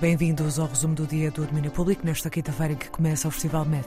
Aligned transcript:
Bem-vindos 0.00 0.58
ao 0.58 0.66
resumo 0.66 0.94
do 0.94 1.06
dia 1.06 1.30
do 1.30 1.44
Domínio 1.44 1.70
Público 1.70 2.06
nesta 2.06 2.30
quinta-feira 2.30 2.74
que 2.74 2.88
começa 2.88 3.28
o 3.28 3.30
Festival 3.30 3.66
Med. 3.66 3.84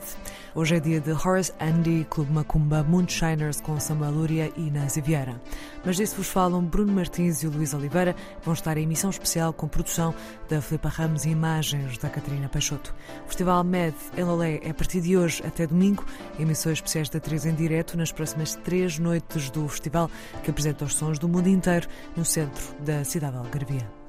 Hoje 0.54 0.76
é 0.76 0.78
dia 0.78 1.00
de 1.00 1.10
Horace 1.10 1.52
Andy, 1.60 2.06
Clube 2.08 2.32
Macumba, 2.32 2.84
Moonshiners 2.84 3.60
com 3.60 3.80
Samuel 3.80 4.12
Lúria 4.12 4.52
e 4.56 4.70
Nancy 4.70 5.00
Vieira. 5.00 5.42
Mas 5.84 5.96
disso 5.96 6.14
vos 6.14 6.28
falam 6.28 6.64
Bruno 6.64 6.92
Martins 6.92 7.42
e 7.42 7.48
Luís 7.48 7.74
Oliveira, 7.74 8.14
vão 8.44 8.54
estar 8.54 8.78
em 8.78 8.84
emissão 8.84 9.10
especial 9.10 9.52
com 9.52 9.66
produção 9.66 10.14
da 10.48 10.62
Filipa 10.62 10.88
Ramos 10.88 11.24
e 11.24 11.30
imagens 11.30 11.98
da 11.98 12.08
Catarina 12.08 12.48
Peixoto. 12.48 12.94
O 13.24 13.26
Festival 13.26 13.64
Med 13.64 13.96
em 14.16 14.22
Lolé 14.22 14.60
é 14.62 14.70
a 14.70 14.74
partir 14.74 15.00
de 15.00 15.16
hoje 15.16 15.42
até 15.44 15.66
domingo, 15.66 16.06
emissões 16.38 16.78
especiais 16.78 17.08
da 17.08 17.18
3 17.18 17.46
em 17.46 17.54
direto 17.56 17.96
nas 17.96 18.12
próximas 18.12 18.54
três 18.54 19.00
noites 19.00 19.50
do 19.50 19.66
festival, 19.66 20.08
que 20.44 20.50
apresenta 20.52 20.84
os 20.84 20.94
sons 20.94 21.18
do 21.18 21.28
mundo 21.28 21.48
inteiro 21.48 21.88
no 22.16 22.24
centro 22.24 22.62
da 22.84 23.02
cidade 23.02 23.32
de 23.32 23.38
Algarvia. 23.38 24.03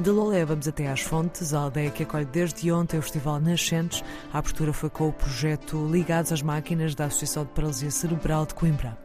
De 0.00 0.10
Lolé 0.10 0.44
vamos 0.44 0.68
até 0.68 0.86
às 0.86 1.00
Fontes, 1.00 1.52
a 1.52 1.58
aldeia 1.58 1.90
que 1.90 2.04
acolhe 2.04 2.24
desde 2.24 2.70
ontem 2.70 2.98
o 2.98 3.02
Festival 3.02 3.40
Nascentes. 3.40 4.04
A 4.32 4.38
abertura 4.38 4.72
foi 4.72 4.88
com 4.88 5.08
o 5.08 5.12
projeto 5.12 5.88
Ligados 5.90 6.30
às 6.30 6.40
Máquinas 6.40 6.94
da 6.94 7.06
Associação 7.06 7.44
de 7.44 7.50
Paralisia 7.50 7.90
Cerebral 7.90 8.46
de 8.46 8.54
Coimbra. 8.54 8.96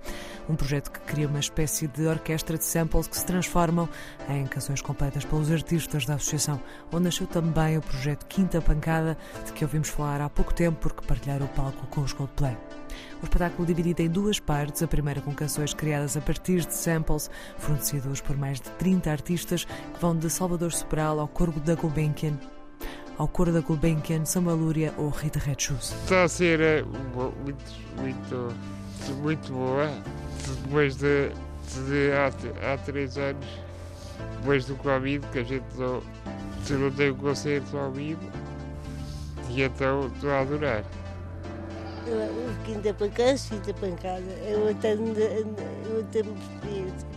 Um 0.48 0.56
projeto 0.56 0.92
que 0.92 1.00
cria 1.00 1.28
uma 1.28 1.40
espécie 1.40 1.88
de 1.88 2.06
orquestra 2.06 2.60
de 2.60 2.64
samples 2.64 3.08
que 3.08 3.18
se 3.18 3.26
transformam 3.26 3.90
em 4.30 4.46
canções 4.46 4.82
completas 4.82 5.26
pelos 5.26 5.50
artistas 5.50 6.06
da 6.06 6.14
associação, 6.14 6.62
onde 6.92 7.06
nasceu 7.06 7.26
também 7.26 7.76
o 7.76 7.82
projeto 7.82 8.28
Quinta 8.28 8.62
Pancada, 8.62 9.18
de 9.48 9.52
que 9.52 9.66
ouvimos 9.66 9.90
falar 9.90 10.22
há 10.22 10.30
pouco 10.30 10.54
tempo 10.54 10.78
porque 10.80 11.08
partilharam 11.08 11.48
o 11.48 11.50
palco 11.50 11.88
com 11.88 12.02
os 12.02 12.14
Coldplay. 12.14 12.56
O 13.22 13.26
espetáculo 13.26 13.66
dividido 13.66 14.02
em 14.02 14.10
duas 14.10 14.40
partes, 14.40 14.84
a 14.84 14.88
primeira 14.88 15.22
com 15.22 15.34
canções 15.34 15.74
criadas 15.74 16.18
a 16.18 16.22
partir 16.22 16.66
de 16.66 16.74
samples 16.74 17.30
fornecidos 17.58 18.22
por 18.22 18.38
mais 18.38 18.60
de 18.60 18.70
30 18.72 19.12
artistas 19.12 19.66
que 19.66 20.00
vão 20.00 20.16
de 20.16 20.30
Salvador 20.30 20.72
Sobral 20.72 21.20
ao 21.20 21.28
Corgo 21.28 21.60
da 21.60 21.76
Gulbenkian, 21.76 22.38
ao 23.18 23.28
Coro 23.28 23.52
da 23.52 23.62
Gulbenkian, 23.62 24.26
Samuel 24.26 24.58
Lúria 24.58 24.94
ou 24.98 25.10
Rita 25.10 25.40
Red 25.40 25.56
Shoes. 25.60 25.92
Está 26.04 26.24
a 26.24 26.28
ser 26.28 26.60
eh, 26.60 26.84
muito, 27.44 27.64
muito, 27.98 28.56
muito 29.22 29.54
boa. 29.54 29.90
Depois 30.64 30.96
de, 30.96 31.30
de 31.30 32.12
há, 32.12 32.74
há 32.74 32.78
três 32.80 33.18
anos, 33.18 33.46
depois 34.38 34.66
do 34.66 34.76
Covid, 34.76 35.26
que 35.28 35.40
a 35.40 35.44
gente 35.44 35.66
não, 35.78 36.02
não 36.70 36.92
tem 36.92 37.12
um 37.12 37.16
concerto 37.16 37.78
ao 37.78 37.92
vivo, 37.92 38.20
e 39.50 39.62
então 39.64 40.08
estou 40.08 40.32
a 40.32 40.42
adorar 40.42 40.84
o 42.12 42.64
quinta 42.66 42.94
pancada, 42.94 43.38
quinta 43.50 43.74
pancada. 43.74 44.26
É 44.46 44.56
outra, 44.58 44.92
outra 45.96 46.20
experiência. 46.20 47.08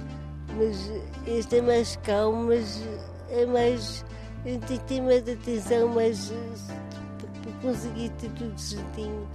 Mas 0.57 0.93
este 1.27 1.57
é 1.57 1.63
mais 1.63 1.97
calmo, 2.03 2.45
mas 2.49 2.83
é 3.31 3.47
mais. 3.47 4.05
A 4.45 4.49
gente 4.49 4.79
tem 4.81 5.01
mais 5.03 5.29
atenção, 5.29 5.89
mas 5.89 6.33
para 7.43 7.53
conseguir 7.63 8.11
ter 8.11 8.31
tudo 8.31 8.59
certinho, 8.59 9.29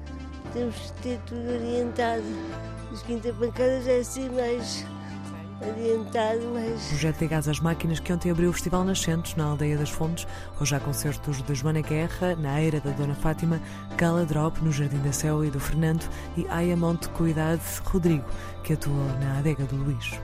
temos 0.53 0.75
que 0.75 1.01
ter 1.01 1.19
tudo 1.25 1.49
orientado. 1.49 2.23
Os 2.91 3.01
quinta 3.03 3.33
pancadas 3.33 3.87
é 3.87 3.99
assim 3.99 4.29
mais 4.29 4.85
orientado, 5.67 6.41
mas. 6.53 6.87
Projeto 6.87 7.21
Ligados 7.21 7.47
às 7.47 7.59
Máquinas 7.59 7.99
que 7.99 8.11
ontem 8.11 8.31
abriu 8.31 8.49
o 8.49 8.53
Festival 8.53 8.83
Nascentes 8.83 9.35
na 9.35 9.45
Aldeia 9.45 9.77
das 9.77 9.89
Fontes. 9.89 10.27
Hoje 10.59 10.75
há 10.75 10.79
concertos 10.79 11.41
de 11.41 11.55
Joana 11.55 11.81
Guerra, 11.81 12.35
na 12.35 12.61
Eira 12.61 12.79
da 12.79 12.91
Dona 12.91 13.15
Fátima, 13.15 13.61
Gala 13.97 14.25
Drop 14.25 14.63
no 14.63 14.71
Jardim 14.71 14.99
da 14.99 15.11
Céu 15.11 15.43
e 15.45 15.49
do 15.49 15.59
Fernando 15.59 16.07
e 16.37 16.47
Ayamonte 16.49 17.09
Cuidade 17.09 17.61
Rodrigo, 17.85 18.25
que 18.63 18.73
atuou 18.73 19.05
na 19.19 19.39
adega 19.39 19.65
do 19.65 19.75
Luís. 19.75 20.19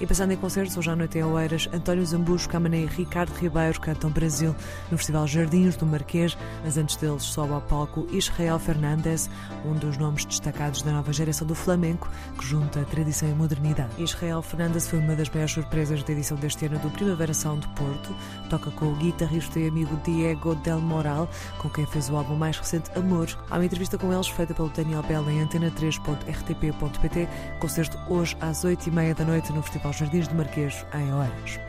E 0.00 0.06
passando 0.08 0.32
em 0.32 0.36
concertos, 0.36 0.76
hoje 0.76 0.90
à 0.90 0.96
noite 0.96 1.18
em 1.18 1.22
Oeiras, 1.22 1.68
António 1.72 2.04
Zambujo, 2.04 2.48
Camané 2.48 2.78
e 2.80 2.86
Ricardo 2.86 3.32
Ribeiro 3.38 3.80
cantam 3.80 4.10
Brasil 4.10 4.54
no 4.90 4.98
Festival 4.98 5.24
Jardins 5.24 5.76
do 5.76 5.86
Marquês, 5.86 6.36
mas 6.64 6.76
antes 6.76 6.96
deles 6.96 7.22
sobe 7.22 7.52
ao 7.52 7.60
palco 7.60 8.04
Israel 8.10 8.58
Fernandes, 8.58 9.30
um 9.64 9.72
dos 9.74 9.96
nomes 9.96 10.24
destacados 10.24 10.82
da 10.82 10.90
nova 10.90 11.12
geração 11.12 11.46
do 11.46 11.54
flamenco, 11.54 12.10
que 12.36 12.44
junta 12.44 12.84
tradição 12.86 13.28
e 13.28 13.34
modernidade. 13.34 14.02
Israel 14.02 14.42
Fernandes 14.42 14.88
foi 14.88 14.98
uma 14.98 15.14
das 15.14 15.30
maiores 15.30 15.52
surpresas 15.52 16.02
da 16.02 16.12
edição 16.12 16.36
deste 16.38 16.66
ano 16.66 16.80
do 16.80 16.90
Primavera 16.90 17.32
Sound 17.32 17.64
de 17.64 17.72
Porto, 17.74 18.16
toca 18.50 18.72
com 18.72 18.86
o 18.86 18.96
guitarrista 18.96 19.60
e 19.60 19.68
amigo 19.68 19.96
Diego 20.04 20.56
Del 20.56 20.80
Moral, 20.80 21.30
com 21.58 21.70
quem 21.70 21.86
fez 21.86 22.10
o 22.10 22.16
álbum 22.16 22.34
mais 22.34 22.58
recente 22.58 22.90
Amor. 22.98 23.28
Há 23.48 23.54
uma 23.54 23.64
entrevista 23.64 23.96
com 23.96 24.12
eles 24.12 24.26
feita 24.26 24.54
pelo 24.54 24.70
Daniel 24.70 25.04
Bell 25.04 25.30
em 25.30 25.46
antena3.rtp.pt, 25.46 27.28
concerto 27.60 27.96
hoje 28.12 28.36
às 28.40 28.64
8h30 28.64 29.14
da 29.14 29.24
noite 29.24 29.52
no 29.52 29.62
Festival 29.62 29.83
aos 29.84 29.96
Jardins 29.96 30.26
do 30.28 30.34
Marquês, 30.34 30.84
em 30.94 31.12
Oeiras. 31.12 31.60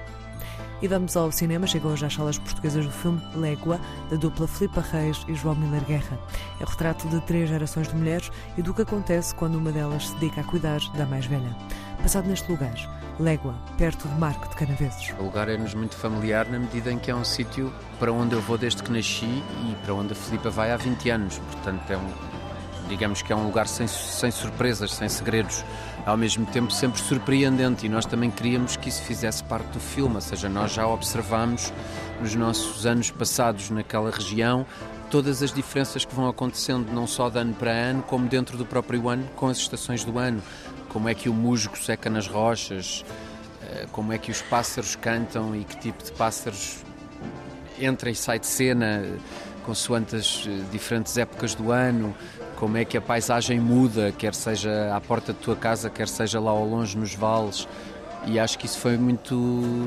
E 0.82 0.88
vamos 0.88 1.16
ao 1.16 1.32
cinema. 1.32 1.68
Chegam 1.68 1.92
hoje 1.92 2.06
às 2.06 2.14
salas 2.14 2.38
portuguesas 2.38 2.86
do 2.86 2.92
filme 2.92 3.22
Légua, 3.36 3.80
da 4.10 4.18
dupla 4.18 4.48
Filipe 4.48 4.80
Reis 4.80 5.26
e 5.28 5.34
João 5.34 5.56
Miller 5.56 5.84
Guerra. 5.86 6.20
É 6.60 6.64
o 6.64 6.68
retrato 6.68 7.08
de 7.08 7.22
três 7.22 7.50
gerações 7.50 7.88
de 7.88 7.96
mulheres 7.96 8.32
e 8.58 8.62
do 8.62 8.74
que 8.74 8.82
acontece 8.82 9.34
quando 9.36 9.56
uma 9.56 9.72
delas 9.72 10.08
se 10.08 10.16
dedica 10.16 10.42
a 10.42 10.44
cuidar 10.44 10.80
da 10.96 11.06
mais 11.06 11.26
velha. 11.26 11.56
Passado 12.02 12.28
neste 12.28 12.52
lugar, 12.52 12.76
Légua, 13.20 13.56
perto 13.78 14.08
de 14.08 14.20
Marco 14.20 14.48
de 14.50 14.56
Canaveses. 14.56 15.14
O 15.18 15.24
lugar 15.24 15.48
é-nos 15.48 15.74
muito 15.74 15.96
familiar 15.96 16.48
na 16.50 16.60
medida 16.60 16.92
em 16.92 17.00
que 17.00 17.10
é 17.10 17.16
um 17.16 17.24
sítio 17.24 17.74
para 17.98 18.12
onde 18.12 18.36
eu 18.36 18.42
vou 18.42 18.58
desde 18.58 18.84
que 18.84 18.92
nasci 18.92 19.26
e 19.26 19.76
para 19.84 19.94
onde 19.94 20.12
a 20.12 20.16
Filipa 20.16 20.50
vai 20.50 20.72
há 20.72 20.78
20 20.78 21.10
anos. 21.10 21.40
Portanto, 21.40 21.90
é 21.90 21.98
um, 21.98 22.12
digamos 22.88 23.22
que 23.22 23.32
é 23.34 23.36
um 23.36 23.46
lugar 23.46 23.68
sem, 23.68 23.88
sem 23.88 24.32
surpresas, 24.32 24.94
sem 24.94 25.10
segredos. 25.10 25.64
Ao 26.06 26.16
mesmo 26.16 26.46
tempo 26.46 26.72
sempre 26.72 27.02
surpreendente 27.02 27.86
e 27.86 27.90
nós 27.90 28.06
também 28.06 28.30
queríamos 28.30 28.78
que 28.78 28.90
isso 28.90 29.02
fizesse 29.02 29.44
parte 29.44 29.68
do 29.70 29.80
filme, 29.80 30.16
ou 30.16 30.22
seja, 30.22 30.48
nós 30.48 30.72
já 30.72 30.88
observamos 30.88 31.74
nos 32.22 32.36
nossos 32.36 32.86
anos 32.86 33.10
passados 33.10 33.70
naquela 33.72 34.12
região 34.12 34.66
todas 35.10 35.42
as 35.42 35.52
diferenças 35.52 36.04
que 36.04 36.14
vão 36.14 36.28
acontecendo 36.28 36.92
não 36.92 37.08
só 37.08 37.30
de 37.30 37.40
ano 37.40 37.54
para 37.54 37.72
ano, 37.72 38.04
como 38.04 38.28
dentro 38.28 38.58
do 38.58 38.66
próprio 38.66 39.08
ano, 39.10 39.28
com 39.36 39.48
as 39.48 39.58
estações 39.58 40.04
do 40.04 40.18
ano, 40.20 40.42
como 40.90 41.08
é 41.10 41.14
que 41.14 41.30
o 41.30 41.34
musgo 41.34 41.78
seca 41.78 42.10
nas 42.10 42.28
rochas, 42.28 43.06
eh, 43.62 43.88
como 43.92 44.14
é 44.14 44.18
que 44.18 44.32
os 44.32 44.42
pássaros 44.42 44.96
cantam 44.96 45.56
e 45.56 45.64
que 45.64 45.78
tipo 45.78 46.04
de 46.04 46.12
pássaros 46.12 46.84
entra 47.80 48.10
e 48.10 48.16
sai 48.16 48.40
de 48.40 48.48
cena 48.48 49.04
consoante 49.66 50.16
as 50.16 50.46
eh, 50.48 50.64
diferentes 50.72 51.18
épocas 51.18 51.56
do 51.56 51.72
ano, 51.72 52.16
como 52.56 52.78
é 52.78 52.86
que 52.86 52.98
a 52.98 53.02
paisagem 53.02 53.60
muda, 53.60 54.12
quer 54.12 54.34
seja 54.34 54.96
à 54.96 55.02
porta 55.02 55.34
da 55.34 55.40
tua 55.40 55.56
casa, 55.56 55.90
quer 55.90 56.08
seja 56.08 56.40
lá 56.40 56.52
ao 56.52 56.66
longe 56.66 56.98
nos 56.98 57.14
vales. 57.14 57.68
E 58.26 58.40
acho 58.40 58.58
que 58.58 58.66
isso 58.66 58.80
foi 58.80 58.98
muito 58.98 59.36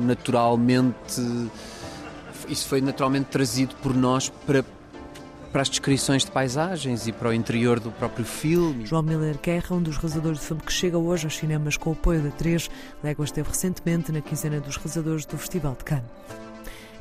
naturalmente, 0.03 1.21
isso 2.49 2.69
foi 2.69 2.81
naturalmente 2.81 3.27
trazido 3.27 3.75
por 3.77 3.95
nós 3.95 4.29
para 4.47 4.65
para 5.53 5.63
as 5.63 5.71
descrições 5.71 6.25
de 6.25 6.31
paisagens 6.31 7.07
e 7.07 7.13
para 7.13 7.31
o 7.31 7.33
interior 7.33 7.81
do 7.81 7.91
próprio 7.91 8.25
filme. 8.25 8.85
João 8.85 9.03
Miller 9.03 9.39
Guerra, 9.43 9.77
um 9.77 9.83
dos 9.83 9.97
realizadores 9.97 10.41
do 10.41 10.45
filme 10.45 10.63
que 10.63 10.73
chega 10.73 10.99
hoje 10.99 11.25
aos 11.25 11.37
cinemas 11.37 11.77
com 11.77 11.91
o 11.91 11.93
apoio 11.95 12.21
da 12.21 12.31
3, 12.31 12.71
Léguas 13.03 13.31
esteve 13.31 13.49
recentemente 13.49 14.13
na 14.13 14.21
quinzena 14.21 14.61
dos 14.61 14.77
realizadores 14.77 15.25
do 15.25 15.39
Festival 15.39 15.75
de 15.75 15.85
Cannes. 15.85 16.05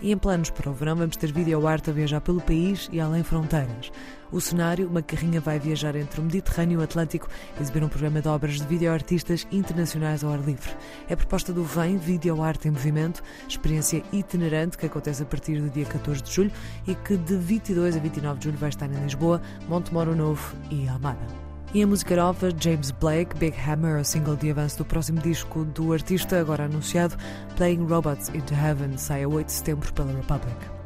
E 0.01 0.11
em 0.11 0.17
planos 0.17 0.49
para 0.49 0.69
o 0.69 0.73
verão 0.73 0.95
vamos 0.95 1.17
ter 1.17 1.31
vídeo 1.31 1.67
arte 1.67 1.89
a 1.89 1.93
viajar 1.93 2.21
pelo 2.21 2.39
país 2.39 2.87
e 2.91 2.99
além 2.99 3.23
fronteiras. 3.23 3.91
O 4.31 4.39
cenário, 4.39 4.87
uma 4.87 5.01
carrinha 5.01 5.39
vai 5.39 5.57
viajar 5.57 5.95
entre 5.95 6.19
o 6.19 6.23
Mediterrâneo 6.23 6.75
e 6.75 6.77
o 6.81 6.83
Atlântico, 6.83 7.27
exibir 7.59 7.83
um 7.83 7.89
programa 7.89 8.21
de 8.21 8.27
obras 8.27 8.55
de 8.55 8.67
videoartistas 8.67 9.47
internacionais 9.51 10.23
ao 10.23 10.31
ar 10.31 10.39
livre. 10.39 10.69
É 11.07 11.15
proposta 11.15 11.53
do 11.53 11.63
VEM 11.63 11.97
Video 11.97 12.43
Arte 12.43 12.67
em 12.67 12.71
Movimento, 12.71 13.23
experiência 13.47 14.03
itinerante 14.11 14.77
que 14.77 14.85
acontece 14.85 15.23
a 15.23 15.25
partir 15.25 15.61
do 15.61 15.69
dia 15.69 15.85
14 15.85 16.21
de 16.21 16.31
julho 16.31 16.51
e 16.85 16.93
que 16.93 17.17
de 17.17 17.37
22 17.37 17.95
a 17.95 17.99
29 17.99 18.39
de 18.39 18.45
julho 18.45 18.57
vai 18.57 18.69
estar 18.69 18.85
em 18.91 19.03
Lisboa, 19.03 19.41
Montemoro 19.67 20.15
Novo 20.15 20.55
e 20.69 20.87
Almada. 20.87 21.46
E 21.73 21.83
a 21.83 21.87
música 21.87 22.15
nova, 22.15 22.49
James 22.57 22.91
Blake, 22.91 23.35
Big 23.37 23.53
Hammer, 23.59 23.99
o 23.99 24.05
single 24.05 24.37
de 24.37 24.49
avanço 24.49 24.77
do 24.77 24.85
próximo 24.85 25.19
disco 25.19 25.65
do 25.65 25.91
artista, 25.91 26.39
agora 26.39 26.63
anunciado, 26.63 27.17
Playing 27.57 27.85
Robots 27.85 28.29
into 28.29 28.53
Heaven, 28.53 28.97
sai 28.97 29.23
a 29.23 29.27
8 29.27 29.47
de 29.47 29.51
setembro 29.51 29.93
pela 29.93 30.13
Republic. 30.13 30.76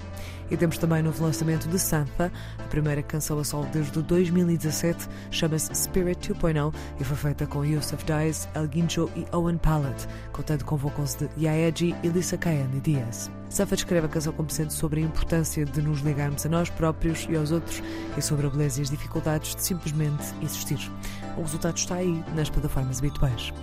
E 0.51 0.57
temos 0.57 0.77
também 0.77 1.01
novo 1.01 1.23
lançamento 1.23 1.65
de 1.69 1.79
Santha, 1.79 2.29
a 2.59 2.63
primeira 2.63 3.01
canção 3.01 3.39
a 3.39 3.43
solo 3.43 3.65
desde 3.71 4.01
2017, 4.01 5.07
chama-se 5.31 5.73
Spirit 5.73 6.33
2.0 6.33 6.73
e 6.99 7.03
foi 7.05 7.15
feita 7.15 7.47
com 7.47 7.63
Yusuf 7.63 8.03
Dias, 8.03 8.49
El 8.53 8.67
Guincho 8.67 9.09
e 9.15 9.25
Owen 9.33 9.57
Pallet, 9.57 10.05
contando 10.33 10.65
com 10.65 10.75
vocals 10.75 11.15
de 11.15 11.29
Yaeji 11.37 11.95
e 12.03 12.07
Lisa 12.09 12.37
Kayane 12.37 12.81
Diaz. 12.81 13.31
Safa 13.49 13.75
descreve 13.75 14.07
a 14.07 14.09
canção 14.09 14.33
como 14.33 14.49
sendo 14.49 14.71
sobre 14.71 14.99
a 14.99 15.03
importância 15.03 15.65
de 15.65 15.81
nos 15.81 16.01
ligarmos 16.01 16.45
a 16.45 16.49
nós 16.49 16.69
próprios 16.69 17.25
e 17.29 17.35
aos 17.35 17.51
outros 17.51 17.81
e 18.17 18.21
sobre 18.21 18.47
a 18.47 18.49
beleza 18.49 18.79
e 18.79 18.83
as 18.83 18.89
dificuldades 18.89 19.55
de 19.55 19.63
simplesmente 19.63 20.23
existir. 20.41 20.91
O 21.37 21.41
resultado 21.41 21.77
está 21.77 21.95
aí 21.95 22.23
nas 22.35 22.49
plataformas 22.49 22.99
habituais. 22.99 23.53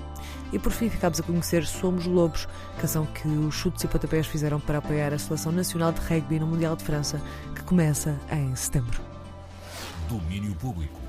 E 0.52 0.58
por 0.58 0.72
fim 0.72 0.88
ficámos 0.88 1.20
a 1.20 1.22
conhecer 1.22 1.66
Somos 1.66 2.06
Lobos, 2.06 2.48
canção 2.80 3.06
que 3.06 3.28
os 3.28 3.54
chutes 3.54 3.84
e 3.84 3.88
pontapés 3.88 4.26
fizeram 4.26 4.58
para 4.58 4.78
apoiar 4.78 5.12
a 5.12 5.18
Seleção 5.18 5.52
Nacional 5.52 5.92
de 5.92 6.00
Rugby 6.00 6.40
no 6.40 6.46
Mundial 6.46 6.74
de 6.74 6.84
França, 6.84 7.20
que 7.54 7.62
começa 7.62 8.18
em 8.32 8.54
setembro. 8.56 9.00
Domínio 10.08 10.54
Público. 10.54 11.07